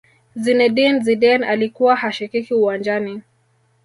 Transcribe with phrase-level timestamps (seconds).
[0.35, 3.21] zinedine zidane alikuwa hashikiki uwanjani